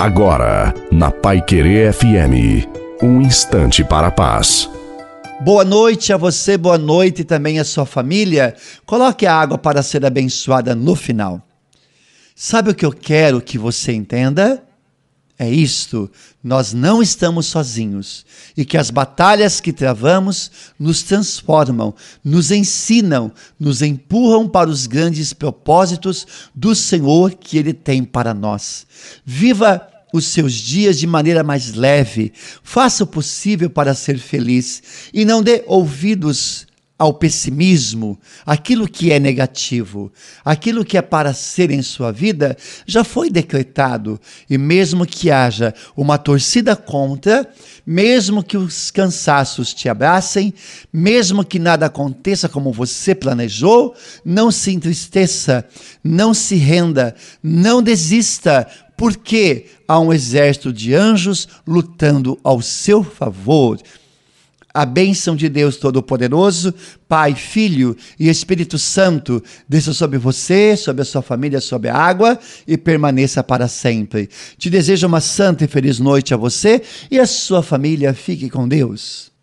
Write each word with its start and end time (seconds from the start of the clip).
Agora, 0.00 0.72
na 0.90 1.10
Pai 1.10 1.42
Querer 1.42 1.92
FM, 1.92 2.66
um 3.02 3.20
instante 3.20 3.84
para 3.84 4.06
a 4.06 4.10
paz. 4.10 4.66
Boa 5.42 5.62
noite 5.62 6.10
a 6.10 6.16
você, 6.16 6.56
boa 6.56 6.78
noite 6.78 7.22
também 7.22 7.58
à 7.58 7.64
sua 7.64 7.84
família. 7.84 8.56
Coloque 8.86 9.26
a 9.26 9.34
água 9.34 9.58
para 9.58 9.82
ser 9.82 10.06
abençoada 10.06 10.74
no 10.74 10.96
final. 10.96 11.46
Sabe 12.34 12.70
o 12.70 12.74
que 12.74 12.86
eu 12.86 12.92
quero 12.92 13.42
que 13.42 13.58
você 13.58 13.92
entenda? 13.92 14.64
É 15.38 15.48
isto, 15.50 16.10
nós 16.42 16.74
não 16.74 17.02
estamos 17.02 17.46
sozinhos 17.46 18.26
e 18.54 18.62
que 18.64 18.76
as 18.76 18.90
batalhas 18.90 19.58
que 19.58 19.72
travamos 19.72 20.50
nos 20.78 21.02
transformam, 21.02 21.94
nos 22.22 22.50
ensinam, 22.50 23.32
nos 23.58 23.80
empurram 23.80 24.46
para 24.46 24.68
os 24.68 24.86
grandes 24.86 25.32
propósitos 25.32 26.26
do 26.54 26.74
Senhor 26.74 27.32
que 27.32 27.56
Ele 27.56 27.72
tem 27.72 28.04
para 28.04 28.34
nós. 28.34 28.86
Viva 29.24 29.89
os 30.12 30.26
seus 30.26 30.52
dias 30.54 30.98
de 30.98 31.06
maneira 31.06 31.42
mais 31.42 31.74
leve, 31.74 32.32
faça 32.62 33.04
o 33.04 33.06
possível 33.06 33.70
para 33.70 33.94
ser 33.94 34.18
feliz 34.18 34.82
e 35.12 35.24
não 35.24 35.42
dê 35.42 35.62
ouvidos 35.66 36.66
ao 37.00 37.14
pessimismo, 37.14 38.20
aquilo 38.44 38.86
que 38.86 39.10
é 39.10 39.18
negativo, 39.18 40.12
aquilo 40.44 40.84
que 40.84 40.98
é 40.98 41.00
para 41.00 41.32
ser 41.32 41.70
em 41.70 41.80
sua 41.80 42.12
vida, 42.12 42.54
já 42.84 43.02
foi 43.02 43.30
decretado. 43.30 44.20
E 44.50 44.58
mesmo 44.58 45.06
que 45.06 45.30
haja 45.30 45.72
uma 45.96 46.18
torcida 46.18 46.76
contra, 46.76 47.50
mesmo 47.86 48.42
que 48.42 48.58
os 48.58 48.90
cansaços 48.90 49.72
te 49.72 49.88
abracem, 49.88 50.52
mesmo 50.92 51.42
que 51.42 51.58
nada 51.58 51.86
aconteça 51.86 52.50
como 52.50 52.70
você 52.70 53.14
planejou, 53.14 53.94
não 54.22 54.50
se 54.50 54.70
entristeça, 54.70 55.66
não 56.04 56.34
se 56.34 56.56
renda, 56.56 57.14
não 57.42 57.82
desista, 57.82 58.68
porque 59.00 59.64
há 59.88 59.98
um 59.98 60.12
exército 60.12 60.70
de 60.70 60.92
anjos 60.92 61.48
lutando 61.66 62.38
ao 62.44 62.60
seu 62.60 63.02
favor. 63.02 63.80
A 64.74 64.84
bênção 64.84 65.34
de 65.34 65.48
Deus 65.48 65.78
Todo-Poderoso, 65.78 66.74
Pai, 67.08 67.34
Filho 67.34 67.96
e 68.18 68.28
Espírito 68.28 68.76
Santo, 68.78 69.42
desça 69.66 69.94
sobre 69.94 70.18
você, 70.18 70.76
sobre 70.76 71.00
a 71.00 71.06
sua 71.06 71.22
família, 71.22 71.62
sobre 71.62 71.88
a 71.88 71.96
água 71.96 72.38
e 72.68 72.76
permaneça 72.76 73.42
para 73.42 73.68
sempre. 73.68 74.28
Te 74.58 74.68
desejo 74.68 75.06
uma 75.06 75.22
santa 75.22 75.64
e 75.64 75.66
feliz 75.66 75.98
noite 75.98 76.34
a 76.34 76.36
você 76.36 76.82
e 77.10 77.18
a 77.18 77.26
sua 77.26 77.62
família. 77.62 78.12
Fique 78.12 78.50
com 78.50 78.68
Deus. 78.68 79.30